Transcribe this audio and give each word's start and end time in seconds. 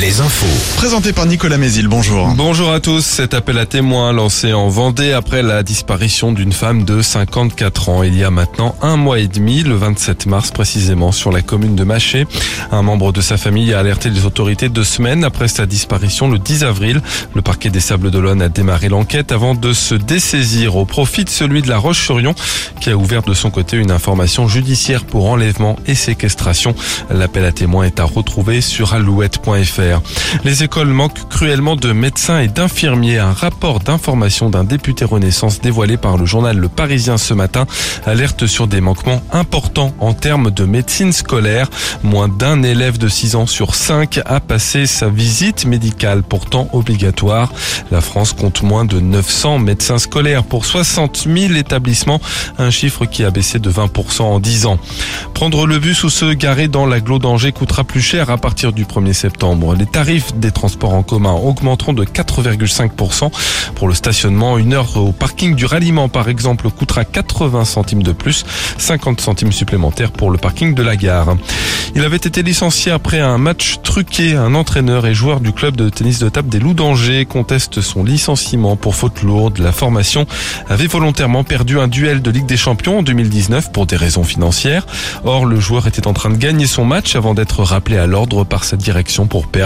les 0.00 0.20
infos. 0.20 0.46
Présenté 0.76 1.12
par 1.12 1.26
Nicolas 1.26 1.58
Mézil, 1.58 1.86
bonjour. 1.86 2.28
Bonjour 2.34 2.72
à 2.72 2.80
tous. 2.80 3.04
Cet 3.04 3.34
appel 3.34 3.58
à 3.58 3.66
témoins 3.66 4.12
lancé 4.12 4.54
en 4.54 4.68
Vendée 4.68 5.12
après 5.12 5.42
la 5.42 5.62
disparition 5.62 6.32
d'une 6.32 6.52
femme 6.52 6.84
de 6.84 7.02
54 7.02 7.88
ans 7.90 8.02
il 8.02 8.16
y 8.16 8.24
a 8.24 8.30
maintenant 8.30 8.74
un 8.80 8.96
mois 8.96 9.18
et 9.18 9.28
demi, 9.28 9.62
le 9.62 9.74
27 9.74 10.26
mars 10.26 10.50
précisément, 10.50 11.12
sur 11.12 11.30
la 11.30 11.42
commune 11.42 11.76
de 11.76 11.84
Maché. 11.84 12.26
Un 12.70 12.82
membre 12.82 13.12
de 13.12 13.20
sa 13.20 13.36
famille 13.36 13.74
a 13.74 13.80
alerté 13.80 14.08
les 14.08 14.24
autorités 14.24 14.70
deux 14.70 14.84
semaines 14.84 15.24
après 15.24 15.48
sa 15.48 15.66
disparition 15.66 16.30
le 16.30 16.38
10 16.38 16.64
avril. 16.64 17.02
Le 17.34 17.42
parquet 17.42 17.68
des 17.68 17.80
Sables 17.80 18.10
d'Olonne 18.10 18.40
a 18.40 18.48
démarré 18.48 18.88
l'enquête 18.88 19.30
avant 19.30 19.54
de 19.54 19.74
se 19.74 19.94
dessaisir 19.94 20.76
au 20.76 20.86
profit 20.86 21.24
de 21.24 21.30
celui 21.30 21.60
de 21.60 21.68
la 21.68 21.76
Roche-sur-Yon 21.76 22.34
qui 22.80 22.88
a 22.88 22.96
ouvert 22.96 23.22
de 23.22 23.34
son 23.34 23.50
côté 23.50 23.76
une 23.76 23.90
information 23.90 24.48
judiciaire 24.48 25.04
pour 25.04 25.28
enlèvement 25.28 25.76
et 25.86 25.94
séquestration. 25.94 26.74
L'appel 27.10 27.44
à 27.44 27.52
témoins 27.52 27.84
est 27.84 28.00
à 28.00 28.04
retrouver 28.04 28.62
sur 28.62 28.94
alouette.fr. 28.94 29.81
Les 30.44 30.62
écoles 30.62 30.88
manquent 30.88 31.28
cruellement 31.28 31.76
de 31.76 31.92
médecins 31.92 32.40
et 32.40 32.48
d'infirmiers. 32.48 33.18
Un 33.18 33.32
rapport 33.32 33.80
d'information 33.80 34.50
d'un 34.50 34.64
député 34.64 35.04
Renaissance 35.04 35.60
dévoilé 35.60 35.96
par 35.96 36.16
le 36.16 36.26
journal 36.26 36.56
Le 36.56 36.68
Parisien 36.68 37.18
ce 37.18 37.34
matin 37.34 37.66
alerte 38.06 38.46
sur 38.46 38.66
des 38.66 38.80
manquements 38.80 39.22
importants 39.32 39.94
en 40.00 40.14
termes 40.14 40.50
de 40.50 40.64
médecine 40.64 41.12
scolaire. 41.12 41.68
Moins 42.02 42.28
d'un 42.28 42.62
élève 42.62 42.98
de 42.98 43.08
6 43.08 43.36
ans 43.36 43.46
sur 43.46 43.74
5 43.74 44.20
a 44.24 44.40
passé 44.40 44.86
sa 44.86 45.08
visite 45.08 45.64
médicale 45.64 46.22
pourtant 46.22 46.68
obligatoire. 46.72 47.52
La 47.90 48.00
France 48.00 48.32
compte 48.32 48.62
moins 48.62 48.84
de 48.84 49.00
900 49.00 49.58
médecins 49.58 49.98
scolaires 49.98 50.44
pour 50.44 50.64
60 50.64 51.26
000 51.28 51.54
établissements, 51.54 52.20
un 52.58 52.70
chiffre 52.70 53.04
qui 53.04 53.24
a 53.24 53.30
baissé 53.30 53.58
de 53.58 53.70
20% 53.70 54.22
en 54.22 54.40
10 54.40 54.66
ans. 54.66 54.78
Prendre 55.34 55.66
le 55.66 55.78
bus 55.78 56.04
ou 56.04 56.10
se 56.10 56.32
garer 56.32 56.68
dans 56.68 56.86
l'agglo 56.86 57.18
d'Angers 57.18 57.52
coûtera 57.52 57.84
plus 57.84 58.00
cher 58.00 58.30
à 58.30 58.38
partir 58.38 58.72
du 58.72 58.84
1er 58.84 59.12
septembre. 59.12 59.71
Les 59.78 59.86
tarifs 59.86 60.34
des 60.34 60.50
transports 60.50 60.94
en 60.94 61.02
commun 61.02 61.32
augmenteront 61.32 61.92
de 61.92 62.04
4,5%. 62.04 63.30
Pour 63.74 63.88
le 63.88 63.94
stationnement, 63.94 64.58
une 64.58 64.74
heure 64.74 64.96
au 64.96 65.12
parking 65.12 65.54
du 65.54 65.64
ralliement, 65.64 66.08
par 66.08 66.28
exemple, 66.28 66.70
coûtera 66.70 67.04
80 67.04 67.64
centimes 67.64 68.02
de 68.02 68.12
plus, 68.12 68.44
50 68.78 69.20
centimes 69.20 69.52
supplémentaires 69.52 70.12
pour 70.12 70.30
le 70.30 70.38
parking 70.38 70.74
de 70.74 70.82
la 70.82 70.96
gare. 70.96 71.36
Il 71.94 72.04
avait 72.04 72.16
été 72.16 72.42
licencié 72.42 72.92
après 72.92 73.20
un 73.20 73.38
match 73.38 73.78
truqué. 73.82 74.34
Un 74.34 74.54
entraîneur 74.54 75.06
et 75.06 75.14
joueur 75.14 75.40
du 75.40 75.52
club 75.52 75.76
de 75.76 75.88
tennis 75.88 76.18
de 76.18 76.28
table 76.28 76.48
des 76.48 76.58
Loups 76.58 76.74
d'Angers 76.74 77.26
conteste 77.26 77.80
son 77.80 78.04
licenciement 78.04 78.76
pour 78.76 78.94
faute 78.94 79.22
lourde. 79.22 79.58
La 79.58 79.72
formation 79.72 80.26
avait 80.68 80.86
volontairement 80.86 81.44
perdu 81.44 81.78
un 81.78 81.88
duel 81.88 82.22
de 82.22 82.30
Ligue 82.30 82.46
des 82.46 82.56
Champions 82.56 82.98
en 82.98 83.02
2019 83.02 83.72
pour 83.72 83.86
des 83.86 83.96
raisons 83.96 84.24
financières. 84.24 84.86
Or, 85.24 85.44
le 85.44 85.60
joueur 85.60 85.86
était 85.86 86.06
en 86.06 86.12
train 86.12 86.30
de 86.30 86.36
gagner 86.36 86.66
son 86.66 86.84
match 86.84 87.14
avant 87.16 87.34
d'être 87.34 87.62
rappelé 87.62 87.98
à 87.98 88.06
l'ordre 88.06 88.44
par 88.44 88.64
sa 88.64 88.76
direction 88.76 89.26
pour 89.26 89.46
perdre. 89.46 89.61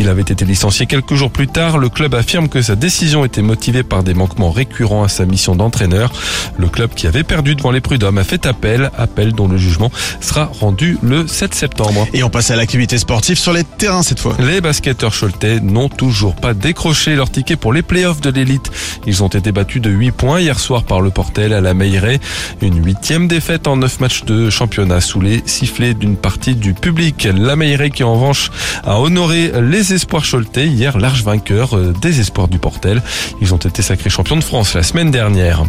Il 0.00 0.08
avait 0.08 0.22
été 0.22 0.44
licencié 0.44 0.86
quelques 0.86 1.14
jours 1.14 1.30
plus 1.30 1.46
tard. 1.46 1.78
Le 1.78 1.88
club 1.88 2.14
affirme 2.14 2.48
que 2.48 2.62
sa 2.62 2.76
décision 2.76 3.24
était 3.24 3.42
motivée 3.42 3.82
par 3.82 4.02
des 4.02 4.14
manquements 4.14 4.50
récurrents 4.50 5.04
à 5.04 5.08
sa 5.08 5.24
mission 5.24 5.54
d'entraîneur. 5.54 6.12
Le 6.56 6.68
club 6.68 6.90
qui 6.94 7.06
avait 7.06 7.22
perdu 7.22 7.54
devant 7.54 7.70
les 7.70 7.80
prud'hommes 7.80 8.18
a 8.18 8.24
fait 8.24 8.46
appel, 8.46 8.90
appel 8.96 9.32
dont 9.32 9.48
le 9.48 9.56
jugement 9.56 9.90
sera 10.20 10.50
rendu 10.60 10.98
le 11.02 11.26
7 11.26 11.54
septembre. 11.54 12.06
Et 12.12 12.22
on 12.22 12.30
passe 12.30 12.50
à 12.50 12.56
l'activité 12.56 12.98
sportive 12.98 13.38
sur 13.38 13.52
les 13.52 13.64
terrains 13.64 14.02
cette 14.02 14.20
fois. 14.20 14.36
Les 14.40 14.60
basketteurs 14.60 15.14
choletais 15.18 15.60
n'ont 15.60 15.88
toujours 15.88 16.34
pas 16.34 16.54
décroché 16.54 17.14
leur 17.14 17.30
ticket 17.30 17.56
pour 17.56 17.72
les 17.72 17.82
playoffs 17.82 18.20
de 18.20 18.30
l'élite. 18.30 18.70
Ils 19.06 19.22
ont 19.22 19.28
été 19.28 19.52
battus 19.52 19.82
de 19.82 19.90
8 19.90 20.10
points 20.12 20.40
hier 20.40 20.58
soir 20.58 20.84
par 20.84 21.00
le 21.00 21.10
Portel 21.10 21.52
à 21.52 21.60
la 21.60 21.74
Meilleray. 21.74 22.18
Une 22.60 22.84
huitième 22.84 23.28
défaite 23.28 23.66
en 23.66 23.76
9 23.76 24.00
matchs 24.00 24.24
de 24.24 24.50
championnat 24.50 25.00
sous 25.00 25.20
les 25.20 25.42
sifflets 25.46 25.94
d'une 25.94 26.16
partie 26.16 26.54
du 26.54 26.74
public. 26.74 27.28
La 27.36 27.56
Meilleray 27.56 27.90
qui 27.90 28.04
en 28.04 28.14
revanche 28.14 28.50
a 28.84 29.00
honoré 29.00 29.27
les 29.28 29.92
espoirs 29.92 30.24
choletais 30.28 30.66
hier 30.66 30.98
large 30.98 31.22
vainqueur 31.22 31.76
euh, 31.76 31.92
des 32.00 32.20
espoirs 32.20 32.48
du 32.48 32.58
Portel. 32.58 33.02
Ils 33.40 33.54
ont 33.54 33.58
été 33.58 33.82
sacrés 33.82 34.10
champions 34.10 34.36
de 34.36 34.44
France 34.44 34.74
la 34.74 34.82
semaine 34.82 35.10
dernière. 35.10 35.64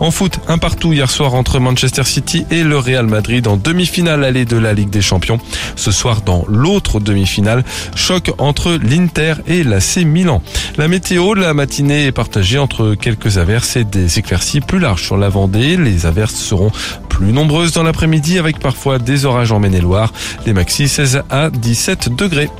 En 0.00 0.10
foot, 0.10 0.38
un 0.48 0.58
partout 0.58 0.92
hier 0.92 1.10
soir 1.10 1.34
entre 1.34 1.58
Manchester 1.58 2.04
City 2.04 2.44
et 2.50 2.62
le 2.62 2.78
Real 2.78 3.06
Madrid 3.06 3.46
en 3.46 3.56
demi-finale 3.56 4.24
allée 4.24 4.44
de 4.44 4.56
la 4.56 4.72
Ligue 4.72 4.90
des 4.90 5.02
Champions. 5.02 5.38
Ce 5.76 5.90
soir 5.90 6.22
dans 6.22 6.44
l'autre 6.48 7.00
demi-finale, 7.00 7.64
choc 7.94 8.32
entre 8.38 8.72
l'Inter 8.82 9.34
et 9.46 9.62
l'AC 9.64 9.98
Milan. 10.04 10.42
La 10.76 10.88
météo 10.88 11.34
la 11.34 11.54
matinée 11.54 12.06
est 12.06 12.12
partagée 12.12 12.58
entre 12.58 12.94
quelques 12.94 13.38
averses 13.38 13.76
et 13.76 13.84
des 13.84 14.18
éclaircies 14.18 14.60
plus 14.60 14.78
larges 14.78 15.02
sur 15.02 15.16
la 15.16 15.28
Vendée. 15.28 15.76
Les 15.76 16.06
averses 16.06 16.34
seront 16.34 16.70
plus 17.08 17.32
nombreuses 17.32 17.72
dans 17.72 17.82
l'après-midi 17.82 18.38
avec 18.38 18.58
parfois 18.58 18.98
des 18.98 19.24
orages 19.24 19.52
en 19.52 19.60
Maine-et-Loire. 19.60 20.12
Les 20.46 20.52
maxi 20.52 20.88
16 20.88 21.22
à 21.30 21.50
17 21.50 22.14
degrés. 22.16 22.50